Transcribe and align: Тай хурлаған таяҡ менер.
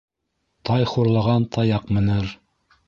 Тай 0.69 0.87
хурлаған 0.93 1.47
таяҡ 1.59 1.89
менер. 1.99 2.37